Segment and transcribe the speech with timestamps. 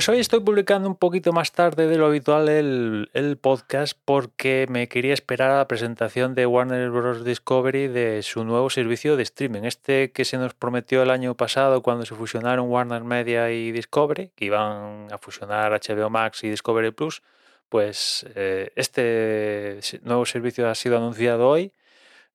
[0.00, 4.88] Pues hoy estoy publicando un poquito más tarde de lo habitual el, podcast porque me
[4.88, 7.22] quería esperar a la presentación de Warner Bros.
[7.22, 9.64] Discovery de su nuevo servicio de streaming.
[9.64, 14.30] Este que se nos prometió el año pasado cuando se fusionaron Warner Media y Discovery,
[14.34, 17.20] que iban a fusionar HBO Max y Discovery Plus.
[17.68, 21.74] Pues eh, este nuevo servicio ha sido anunciado hoy,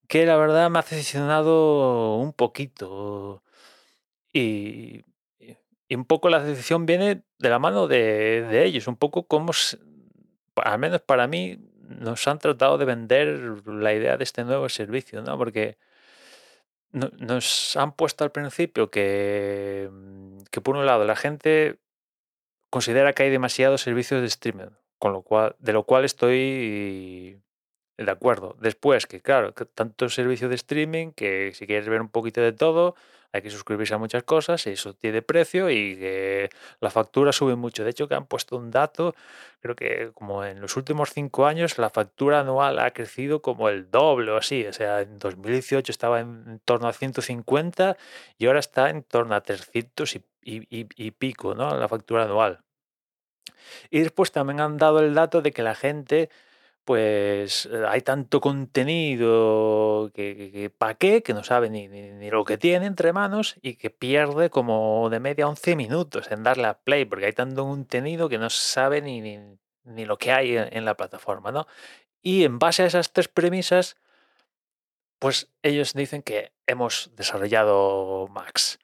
[0.08, 3.42] que la verdad me ha decepcionado un poquito.
[4.32, 5.04] Y
[5.88, 9.52] y un poco la decisión viene de la mano de, de ellos, un poco como,
[10.56, 15.22] al menos para mí, nos han tratado de vender la idea de este nuevo servicio,
[15.22, 15.38] ¿no?
[15.38, 15.78] Porque
[16.92, 21.80] nos han puesto al principio que, mm, que, por un lado, la gente
[22.70, 27.42] considera que hay demasiados servicios de streaming, con lo cual, de lo cual estoy
[27.98, 28.56] de acuerdo.
[28.60, 32.54] Después, que claro, que tanto servicio de streaming que si quieres ver un poquito de
[32.54, 32.96] todo,
[33.36, 37.56] hay que suscribirse a muchas cosas, y eso tiene precio y que la factura sube
[37.56, 37.84] mucho.
[37.84, 39.14] De hecho, que han puesto un dato,
[39.60, 43.92] creo que como en los últimos cinco años la factura anual ha crecido como el
[43.92, 44.66] doble o así.
[44.66, 47.98] O sea, en 2018 estaba en, torno a 150
[48.38, 51.76] y ahora está en torno a 300 y, y, pico, ¿no?
[51.78, 52.62] La factura anual.
[53.90, 56.30] Y después también han dado el dato de que la gente
[56.86, 62.60] pues eh, hay tanto contenido que, que, qué, que no sabe ni, ni, lo que
[62.60, 67.06] tiene entre manos y que pierde como de media 11 minutos en darle a play,
[67.06, 69.20] porque hay tanto contenido que no sabe ni,
[69.84, 71.68] ni, lo que hay en, la plataforma, ¿no?
[72.22, 73.98] Y en base a esas tres premisas,
[75.20, 78.80] pues ellos dicen que hemos desarrollado Max,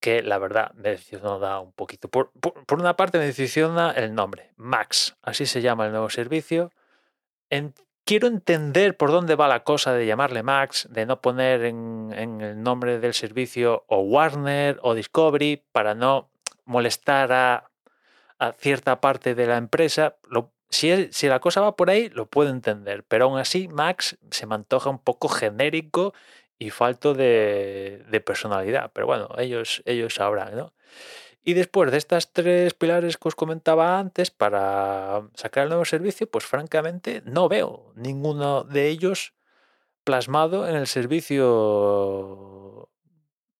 [0.00, 2.08] que la verdad me decepciona un poquito.
[2.08, 6.10] Por, por, por una parte me decepciona el nombre, Max, así se llama el nuevo
[6.10, 6.70] servicio
[8.04, 12.62] quiero entender por dónde va la cosa de llamarle Max, de no poner en, el
[12.62, 16.30] nombre del servicio o Warner o Discovery para no
[16.64, 17.68] molestar a,
[18.58, 20.16] cierta parte de la empresa.
[20.68, 24.46] si, si, la cosa va por ahí, lo puedo entender, pero aún así Max se
[24.46, 26.12] me antoja un poco genérico
[26.58, 28.90] y falto de, de personalidad.
[28.92, 30.72] Pero bueno, ellos, ellos sabrán, ¿no?
[31.44, 36.30] Y después de estas tres pilares que os comentaba antes para sacar el nuevo servicio,
[36.30, 39.34] pues francamente no veo ninguno de ellos
[40.04, 42.88] plasmado en el servicio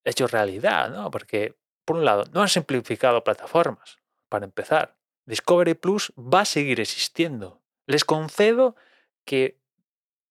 [0.04, 1.10] hecho realidad, ¿no?
[1.10, 3.98] Porque, por un lado, no han simplificado plataformas,
[4.28, 4.96] para empezar.
[5.26, 7.60] Discovery Plus va a seguir existiendo.
[7.86, 8.76] Les concedo
[9.24, 9.60] que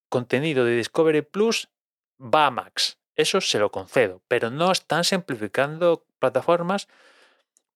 [0.08, 1.68] contenido de Discovery Plus
[2.18, 2.98] va a Max.
[3.14, 6.88] Eso se lo concedo, pero no están simplificando plataformas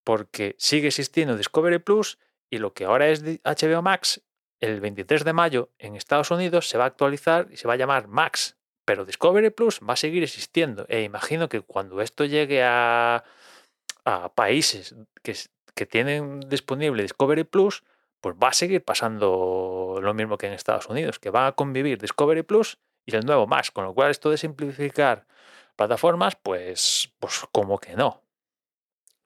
[0.06, 4.22] porque sigue existiendo Discovery Plus y lo que ahora es HBO Max,
[4.60, 7.76] el 23 de mayo en Estados Unidos se va a actualizar y se va a
[7.76, 8.56] llamar Max.
[8.84, 10.86] Pero Discovery Plus va a seguir existiendo.
[10.88, 13.24] E imagino que cuando esto llegue a,
[14.04, 15.34] a países que,
[15.74, 17.82] que tienen disponible Discovery Plus,
[18.20, 21.98] pues va a seguir pasando lo mismo que en Estados Unidos, que van a convivir
[22.00, 25.26] Discovery Plus y el nuevo Max, con lo cual esto de simplificar
[25.74, 28.22] plataformas, pues, pues como que no.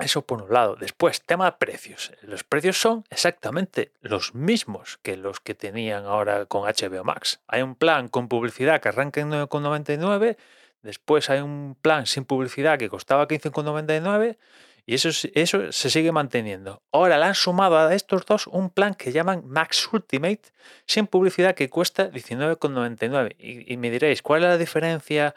[0.00, 0.76] Eso por un lado.
[0.76, 2.12] Después, tema de precios.
[2.22, 7.40] Los precios son exactamente los mismos que los que tenían ahora con HBO Max.
[7.46, 10.36] Hay un plan con publicidad que arranca en 9,99.
[10.82, 14.38] Después hay un plan sin publicidad que costaba 15,99.
[14.86, 16.82] Y eso, eso se sigue manteniendo.
[16.90, 20.40] Ahora le han sumado a estos dos un plan que llaman Max Ultimate
[20.86, 23.36] sin publicidad que cuesta 19,99.
[23.38, 25.34] Y, y me diréis, ¿cuál es la diferencia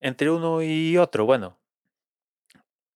[0.00, 1.26] entre uno y otro?
[1.26, 1.58] Bueno,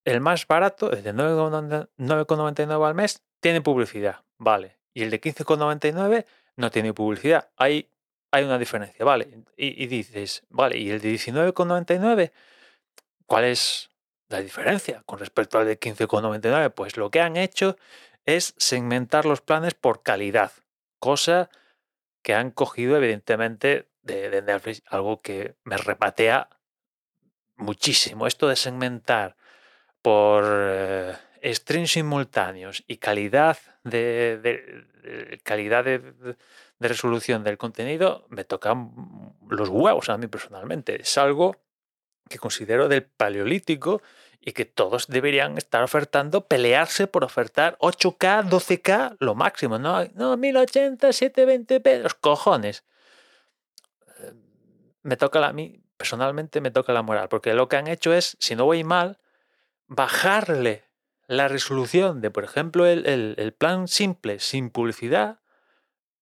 [0.05, 4.79] el más barato, el de 9,99 al mes, tiene publicidad, vale.
[4.95, 6.27] Y el de 15,99
[6.57, 7.51] no tiene publicidad.
[7.57, 7.91] Hay,
[8.31, 9.45] hay una diferencia, vale.
[9.57, 12.33] Y, dices, vale, ¿y el de 19,99?
[13.27, 13.91] ¿Cuál es
[14.29, 16.73] la diferencia con respecto al de 15,99?
[16.73, 17.77] Pues lo que han hecho
[18.25, 20.53] es segmentar los planes por calidad,
[20.99, 21.51] cosa
[22.23, 26.49] que han cogido evidentemente de, de Netflix, algo que me repatea
[27.57, 28.27] muchísimo.
[28.27, 29.37] Esto de segmentar
[30.03, 31.15] por eh,
[31.55, 34.85] streams simultáneos y calidad de,
[35.43, 36.37] calidad de,
[36.81, 38.93] resolución del contenido, me tocan
[39.49, 41.01] los huevos a mí personalmente.
[41.01, 41.57] Es algo
[42.29, 44.03] que considero del paleolítico
[44.41, 50.05] y que todos deberían estar ofertando, pelearse por ofertar 8K, 12K, lo máximo, ¿no?
[50.15, 52.85] No, 1080, 720p, los cojones.
[54.19, 54.33] Eh,
[55.03, 58.37] me toca a mí, personalmente me toca la moral, porque lo que han hecho es,
[58.41, 59.19] si no voy mal,
[59.95, 60.85] bajarle
[61.27, 65.41] la resolución de, por ejemplo, el, plan simple sin publicidad,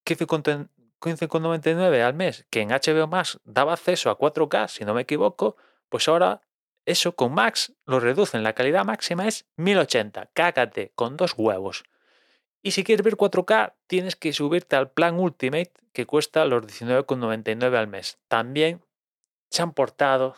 [0.05, 5.55] 15,99 al mes, que en HBO Max daba acceso a 4K, si no me equivoco,
[5.89, 6.41] pues ahora
[6.85, 8.43] eso con Max lo reducen.
[8.43, 10.31] La calidad máxima es 1080.
[10.33, 11.83] Cácate, con dos huevos.
[12.61, 17.75] Y si quieres ver 4K, tienes que subirte al plan Ultimate, que cuesta los 19,99
[17.75, 18.19] al mes.
[18.27, 18.81] También
[19.49, 20.35] se han portado,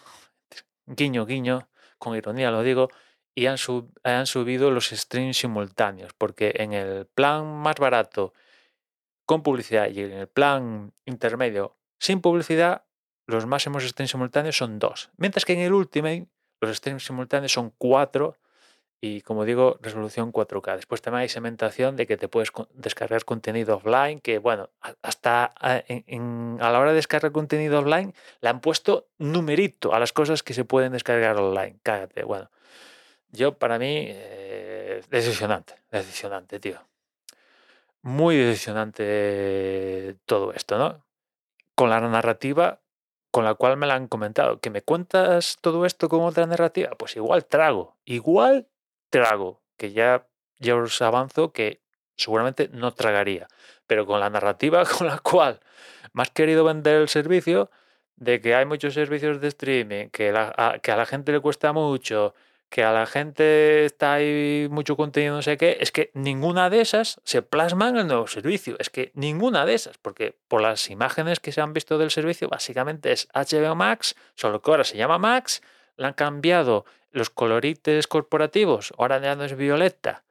[0.86, 2.90] guiño, guiño, con ironía lo digo,
[3.36, 8.34] y han, subido los streams simultáneos, porque en el plan más barato
[9.26, 12.84] con publicidad y en el plan intermedio sin publicidad,
[13.26, 15.10] los máximos streams simultáneos son dos.
[15.18, 16.28] Mientras que en el Ultimate,
[16.62, 18.38] los streams simultáneos son cuatro
[19.06, 20.78] y como digo, resolución 4K.
[20.78, 24.70] Después también hay segmentación de que te puedes descargar contenido offline, que bueno,
[25.02, 30.42] hasta a, la hora de descargar contenido offline le han puesto numerito a las cosas
[30.42, 31.80] que se pueden descargar online.
[31.84, 32.50] Cállate, bueno.
[33.34, 36.80] Yo, para mí, eh, decepcionante, decepcionante, tío.
[38.02, 41.04] Muy decepcionante todo esto, ¿no?
[41.76, 42.80] Con la narrativa
[43.34, 44.60] con la cual me la han comentado.
[44.60, 46.92] ¿Que me cuentas todo esto con otra narrativa?
[46.96, 47.98] Pues igual trago.
[48.06, 48.68] Igual
[49.10, 50.28] trago, que ya,
[50.60, 51.82] ya os avanzo que
[52.16, 53.48] seguramente no tragaría,
[53.88, 55.62] pero con la narrativa con la cual
[56.14, 57.72] me has querido vender el servicio,
[58.18, 60.32] de que hay muchos servicios de streaming, que,
[60.84, 62.36] que a la gente le cuesta mucho,
[62.74, 66.82] que a la gente está ahí mucho contenido, no sé qué, es que ninguna de
[66.82, 68.78] esas se plasma en el nuevo servicio.
[68.80, 72.50] Es que ninguna de esas, porque por las imágenes que se han visto del servicio,
[72.50, 75.62] básicamente es HBO Max, solo que ahora se llama Max,
[75.98, 80.24] le han cambiado los colorites corporativos, ahora ya no es violeta,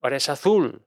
[0.00, 0.82] ahora es azul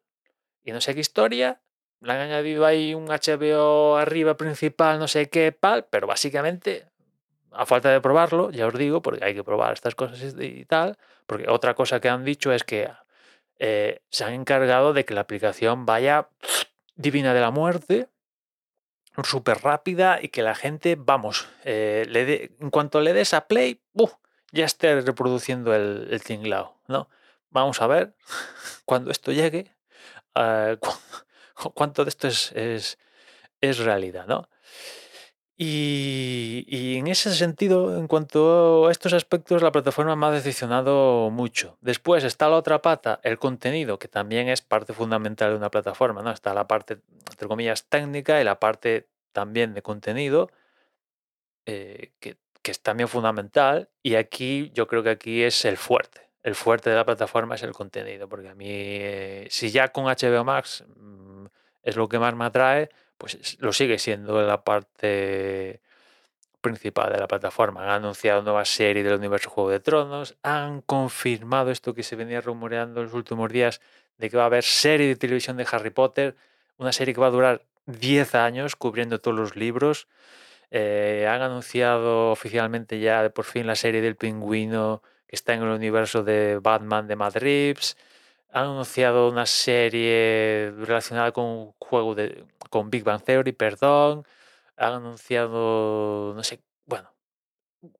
[0.66, 1.62] y no sé qué historia,
[2.02, 6.88] le han añadido ahí un HBO arriba principal, no sé qué, pal, pero básicamente,
[7.52, 10.98] a falta de probarlo, ya os digo, porque hay que probar estas cosas y tal,
[11.26, 12.90] porque otra cosa que han dicho es que
[13.58, 16.30] eh, se han encargado de que la aplicación vaya
[16.96, 18.10] divina de la muerte,
[19.24, 23.82] súper rápida y que la gente, vamos, eh, le en cuanto le des a play,
[24.52, 27.10] ya esté reproduciendo el, el tinglao, ¿no?
[27.50, 28.16] Vamos a ver
[28.86, 29.76] cuando esto llegue,
[30.36, 32.98] uh, cuánto de esto es, es,
[33.62, 34.48] es realidad, ¿no?
[35.62, 41.30] Y, y, en ese sentido, en cuanto a estos aspectos, la plataforma me ha decepcionado
[41.32, 41.78] mucho.
[41.82, 46.22] Después está la otra pata, el contenido, que también es parte fundamental de una plataforma,
[46.22, 46.32] ¿no?
[46.32, 50.50] Está la parte, entre comillas, técnica y la parte también de contenido,
[51.66, 53.90] eh, que que es también fundamental.
[54.04, 56.22] Y aquí yo creo que aquí es el fuerte.
[56.44, 60.06] El fuerte de la plataforma es el contenido, porque a mí, eh, si ya con
[60.06, 61.46] HBO Max mm,
[61.84, 62.90] es lo que más me atrae,
[63.20, 65.82] pues lo sigue siendo la parte
[66.62, 67.84] principal de la plataforma.
[67.84, 72.42] Han anunciado nueva serie del universo Juego de Tronos, han confirmado esto que se venía
[72.42, 73.82] rumoreando en los últimos días
[74.18, 76.36] de que va a haber serie de televisión de Harry Potter,
[76.78, 80.08] una serie que va a durar 10 años cubriendo todos los libros.
[80.72, 85.70] Eh, han anunciado oficialmente ya por fin la serie del pingüino que está en el
[85.70, 87.78] universo de Batman de Madrid.
[88.52, 94.26] Han anunciado una serie relacionada con un juego de con Big Bang Theory, perdón.
[94.78, 97.12] Han anunciado, no sé, bueno,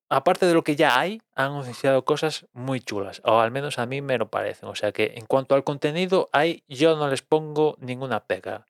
[0.10, 3.86] aparte de lo que ya hay, han anunciado cosas muy chulas, o al menos a
[3.86, 4.70] mí me lo parecen.
[4.70, 8.66] O sea que en cuanto al contenido, ahí yo no les pongo ninguna pega.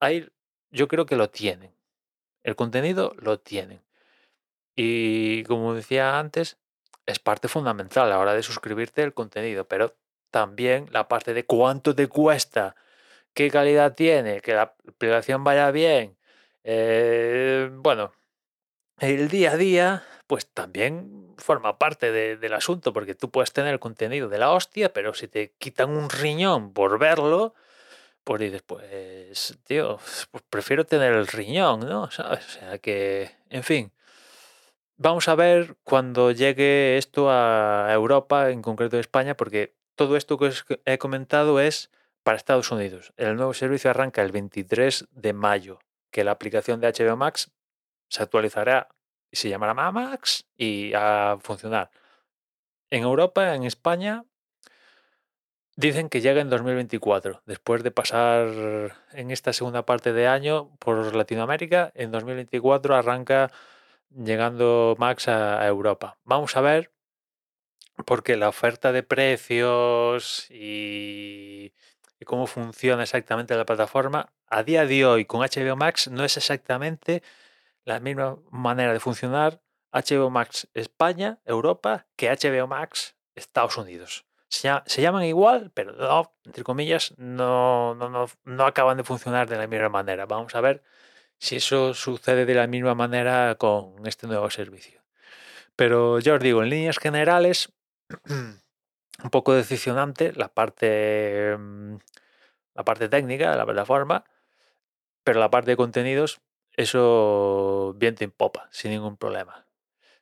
[0.00, 0.28] Ahí
[0.70, 1.74] yo creo que lo tienen.
[2.42, 3.82] El contenido lo tienen.
[4.76, 6.58] Y como decía antes,
[7.06, 9.96] es parte fundamental a la hora de suscribirte el contenido, pero
[10.30, 12.76] también la parte de cuánto te cuesta,
[13.34, 16.16] qué calidad tiene, que la aplicación vaya bien.
[16.64, 18.12] Eh, bueno,
[18.98, 23.80] el día a día, pues también forma parte del asunto, porque tú puedes tener el
[23.80, 27.54] contenido de la hostia, pero si te quitan un riñón por verlo,
[28.24, 29.98] pues dices, pues, tío,
[30.30, 32.10] pues prefiero tener el riñón, ¿no?
[32.10, 32.46] ¿Sabes?
[32.46, 33.92] O sea que, en fin.
[35.00, 40.38] Vamos a ver cuando llegue esto a Europa, en concreto a España, porque todo esto
[40.38, 41.90] que os he comentado es
[42.28, 43.14] para Estados Unidos.
[43.16, 45.78] El nuevo servicio arranca el 23 de mayo,
[46.10, 47.50] que la aplicación de HBO Max
[48.10, 48.88] se actualizará
[49.30, 51.90] y se llamará Max y a funcionar.
[52.90, 54.26] En Europa, en España,
[55.74, 61.14] Dicen que llega en 2024, después de pasar en esta segunda parte de año por
[61.14, 63.52] Latinoamérica, en 2024 arranca
[64.10, 66.18] llegando Max a, Europa.
[66.24, 66.90] Vamos a ver,
[68.06, 70.87] porque la oferta de precios y,
[72.28, 77.22] cómo funciona exactamente la plataforma, a día de hoy con HBO Max no es exactamente
[77.84, 85.02] la misma manera de funcionar HBO Max España, Europa, que HBO Max Estados Unidos se,
[85.02, 89.88] llaman igual, pero no, entre comillas, no, no, no, acaban de funcionar de la misma
[89.88, 90.26] manera.
[90.26, 90.82] Vamos a ver
[91.38, 95.02] si eso sucede de la misma manera con este nuevo servicio.
[95.76, 97.72] Pero ya os digo, en líneas generales,
[99.22, 101.96] un poco decepcionante la parte, mm,
[102.74, 104.24] la parte técnica de la plataforma,
[105.24, 106.40] pero la parte de contenidos,
[106.72, 109.66] eso viento en popa, sin ningún problema.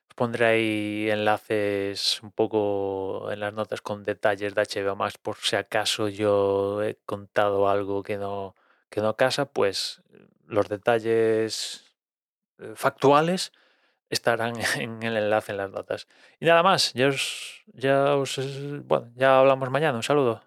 [0.09, 5.37] Os pondré ahí enlaces un poco en las notas con detalles de HBO Max por
[5.37, 8.55] si acaso yo he contado algo que no,
[8.89, 10.01] que no casa, pues
[10.47, 11.85] los detalles
[12.59, 13.51] eh, factuales
[14.09, 16.07] estarán en el enlace en las notas.
[16.39, 18.39] Y nada más, ya os, ya os,
[18.85, 19.97] bueno, ya hablamos mañana.
[19.97, 20.46] Un saludo.